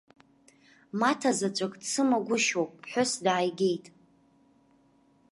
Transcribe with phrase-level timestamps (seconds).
[0.99, 3.85] Маҭа заҵәык дсымагәышьоуп, ԥҳәыс дааигеит.